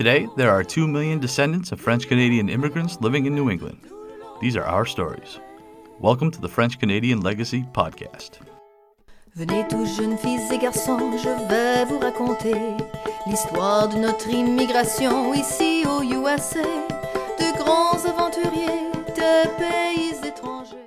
[0.00, 3.80] Today, there are 2 million descendants of French Canadian immigrants living in New England.
[4.40, 5.38] These are our stories.
[5.98, 8.38] Welcome to the French Canadian Legacy Podcast.
[9.36, 12.54] Venez tous jeunes filles et garçons, je vais vous raconter
[13.26, 16.62] l'histoire de notre immigration ici au USA,
[17.38, 20.78] de grands aventuriers de pays étrangers.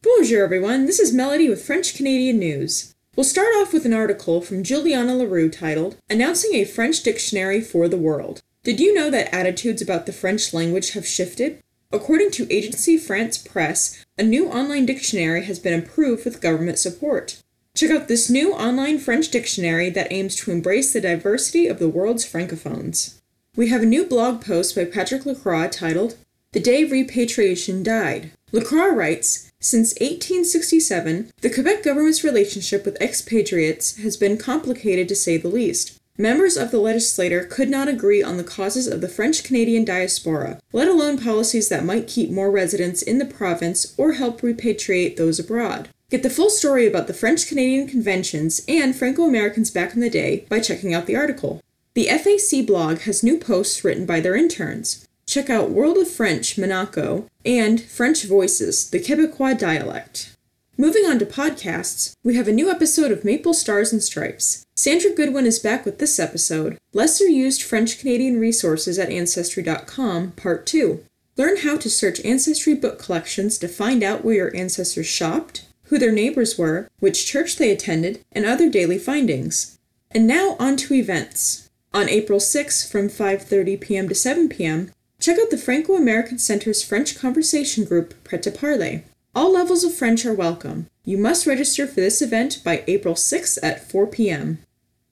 [0.00, 0.86] Bonjour, everyone.
[0.86, 2.94] This is Melody with French Canadian News.
[3.14, 7.86] We'll start off with an article from Juliana L'Heureux titled Announcing a French Dictionary for
[7.86, 8.40] the World.
[8.64, 11.60] Did you know that attitudes about the French language have shifted?
[11.92, 17.42] According to Agency France Press, a new online dictionary has been approved with government support.
[17.74, 21.90] Check out this new online French dictionary that aims to embrace the diversity of the
[21.90, 23.20] world's francophones.
[23.54, 26.16] We have a new blog post by Patrick Lacroix titled
[26.52, 28.32] The Day Repatriation Died.
[28.52, 35.38] Lacroix writes Since 1867, the Quebec government's relationship with expatriates has been complicated to say
[35.38, 35.98] the least.
[36.18, 40.60] Members of the legislature could not agree on the causes of the French Canadian diaspora,
[40.70, 45.38] let alone policies that might keep more residents in the province or help repatriate those
[45.38, 45.88] abroad.
[46.10, 50.10] Get the full story about the French Canadian conventions and Franco Americans back in the
[50.10, 51.62] day by checking out the article.
[51.94, 55.08] The FAC blog has new posts written by their interns.
[55.32, 60.36] Check out World of French, Monaco, and French Voices, the Quebecois dialect.
[60.76, 64.66] Moving on to podcasts, we have a new episode of Maple Stars and Stripes.
[64.76, 70.66] Sandra Goodwin is back with this episode Lesser Used French Canadian Resources at Ancestry.com, Part
[70.66, 71.02] 2.
[71.38, 75.98] Learn how to search Ancestry book collections to find out where your ancestors shopped, who
[75.98, 79.78] their neighbors were, which church they attended, and other daily findings.
[80.10, 81.70] And now on to events.
[81.94, 84.10] On April 6 from 5:30 p.m.
[84.10, 84.90] to 7 p.m.,
[85.22, 89.04] check out the Franco-American Center's French conversation group Prêt à Parler.
[89.36, 90.88] All levels of French are welcome.
[91.04, 94.58] You must register for this event by April 6 at 4 p.m.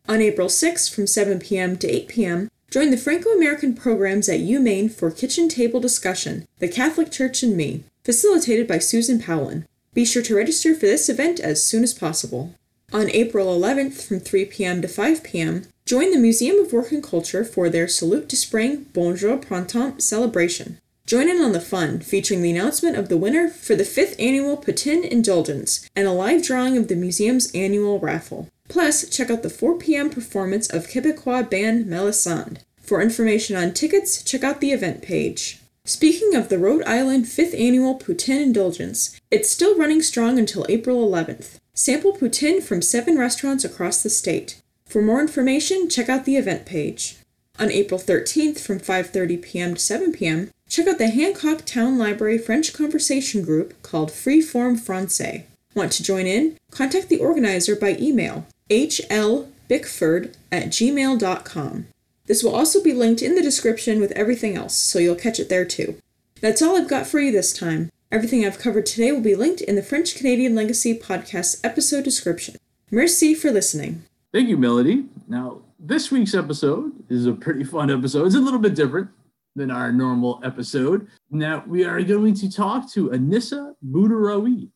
[0.09, 1.77] On April 6 from 7 p.m.
[1.77, 7.13] to 8 p.m., join the Franco-American programs at UMaine for Kitchen Table Discussion, The Catholic
[7.13, 9.65] Church and Me, facilitated by Susan Poulin.
[9.95, 12.53] Be sure to register for this event as soon as possible.
[12.93, 14.83] On April 11th from 3 p.m.
[14.83, 18.87] to 5 p.m., join the Museum of Work and Culture for their Salute to Spring
[18.93, 20.79] Bonjour Printemps celebration.
[21.05, 24.57] Join in on the fun, featuring the announcement of the winner for the 5th annual
[24.57, 28.49] Poutine Indulgence and a live drawing of the museum's annual raffle.
[28.69, 30.11] Plus, check out the 4 p.m.
[30.11, 32.61] performance of Quebecois band Melisande.
[32.81, 35.59] For information on tickets, check out the event page.
[35.85, 41.05] Speaking of the Rhode Island 5th Annual Poutine Indulgence, it's still running strong until April
[41.05, 41.59] 11th.
[41.75, 44.60] Sample poutine from seven restaurants across the state.
[44.91, 47.17] For more information, check out the event page.
[47.61, 49.75] On April 13th from 5:30 p.m.
[49.75, 55.47] to 7 p.m., check out the Hancock Town Library French conversation group called Freeform Francais.
[55.77, 56.57] Want to join in?
[56.73, 61.87] Contact the organizer by email hlbickford at gmail.com.
[62.27, 65.49] This will also be linked in the description with everything else, so you'll catch it
[65.49, 66.01] there too.
[66.41, 67.91] That's all I've got for you this time.
[68.11, 72.57] Everything I've covered today will be linked in the French Canadian Legacy podcast episode description.
[72.91, 74.03] Merci for listening.
[74.33, 75.07] Thank you, Melody.
[75.27, 78.27] Now, this week's episode is a pretty fun episode.
[78.27, 79.11] It's a little bit different
[79.57, 81.09] than our normal episode.
[81.33, 84.71] Now, we are going to talk to Anissa Boudaraoui.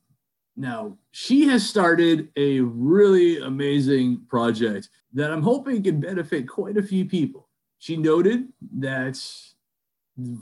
[0.57, 6.83] Now, she has started a really amazing project that I'm hoping can benefit quite a
[6.83, 7.49] few people.
[7.79, 8.49] She noted
[8.79, 9.21] that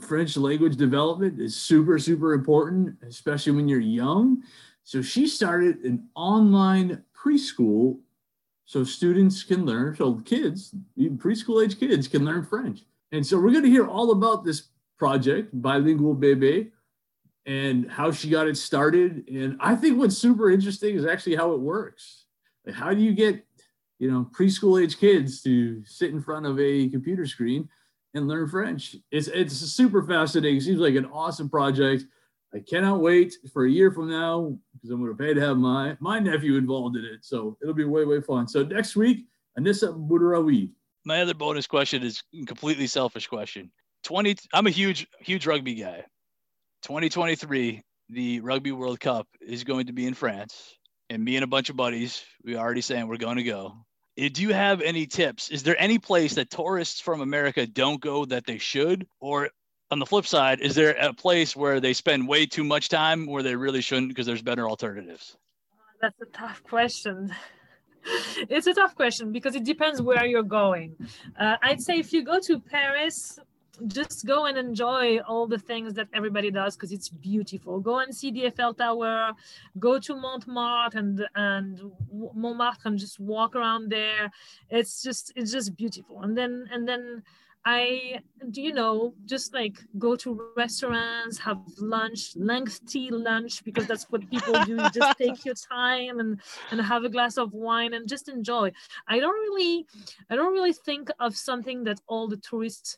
[0.01, 4.41] French language development is super, super important, especially when you're young.
[4.83, 7.99] So she started an online preschool
[8.73, 12.79] so students can learn, so kids, even preschool age kids can learn French.
[13.11, 16.71] And so we're going to hear all about this project, Bilingual Bebe,
[17.45, 19.29] and how she got it started.
[19.29, 22.25] And I think what's super interesting is actually how it works.
[22.65, 23.45] Like how do you get,
[23.99, 27.69] you know, preschool age kids to sit in front of a computer screen
[28.15, 28.95] and learn French?
[29.11, 30.57] It's it's super fascinating.
[30.57, 32.05] It seems like an awesome project.
[32.53, 35.57] I cannot wait for a year from now because I'm going to pay to have
[35.57, 37.25] my my nephew involved in it.
[37.25, 38.47] So it'll be way way fun.
[38.47, 39.25] So next week,
[39.57, 40.69] Anissa Boudaraoui.
[41.05, 43.71] My other bonus question is a completely selfish question.
[44.03, 46.05] 20 I'm a huge huge rugby guy.
[46.83, 50.77] 2023, the Rugby World Cup is going to be in France,
[51.09, 53.85] and me and a bunch of buddies, we already saying we're going to go.
[54.17, 55.49] Eh, Do you have any tips?
[55.49, 59.07] Is there any place that tourists from America don't go that they should?
[59.21, 59.49] Or
[59.93, 63.25] on the flip side, is there a place where they spend way too much time
[63.25, 65.37] where they really shouldn't because there's better alternatives?
[66.01, 67.33] That's a tough question.
[68.49, 70.95] it's a tough question because it depends where you're going.
[71.39, 73.39] Uh, I'd say if you go to Paris,
[73.87, 77.79] just go and enjoy all the things that everybody does because it's beautiful.
[77.79, 79.31] Go and see the Eiffel Tower.
[79.79, 81.91] Go to Montmartre and and
[82.35, 84.31] Montmartre and just walk around there.
[84.69, 86.21] It's just it's just beautiful.
[86.21, 87.23] And then and then
[87.65, 88.19] I,
[88.51, 94.29] do you know, just like go to restaurants, have lunch, lengthy lunch, because that's what
[94.29, 94.73] people do.
[94.73, 98.71] You just take your time and and have a glass of wine and just enjoy.
[99.07, 99.85] I don't really,
[100.29, 102.97] I don't really think of something that all the tourists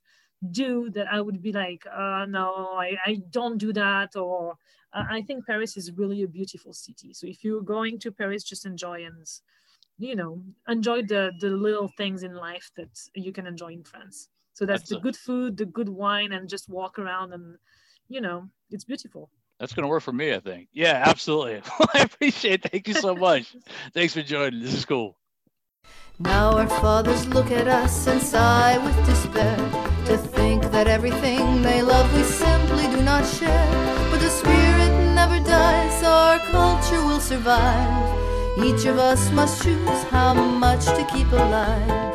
[0.51, 4.15] do that I would be like, uh, no, I, I don't do that.
[4.15, 4.55] Or
[4.93, 7.13] uh, I think Paris is really a beautiful city.
[7.13, 9.27] So if you're going to Paris, just enjoy and
[9.97, 14.29] you know enjoy the the little things in life that you can enjoy in France.
[14.55, 17.57] So that's, that's the a, good food, the good wine, and just walk around and
[18.07, 19.29] you know it's beautiful.
[19.59, 20.69] That's gonna work for me, I think.
[20.73, 21.61] Yeah, absolutely.
[21.93, 22.65] I appreciate.
[22.65, 22.71] It.
[22.71, 23.55] Thank you so much.
[23.93, 24.61] Thanks for joining.
[24.61, 25.17] This is cool.
[26.19, 29.57] Now our fathers look at us and sigh with despair
[30.05, 33.71] to think that everything they love we simply do not share.
[34.09, 38.63] But the spirit never dies, our culture will survive.
[38.63, 42.14] Each of us must choose how much to keep alive.